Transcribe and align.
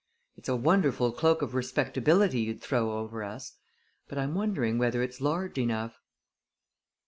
It's 0.35 0.49
a 0.49 0.55
wonderful 0.55 1.11
cloak 1.11 1.43
of 1.43 1.53
respectability 1.53 2.39
you'd 2.39 2.59
throw 2.63 2.93
over 2.97 3.23
us; 3.23 3.57
but 4.07 4.17
I'm 4.17 4.33
wondering 4.33 4.79
whether 4.79 5.03
it's 5.03 5.21
large 5.21 5.59
enough!" 5.59 5.99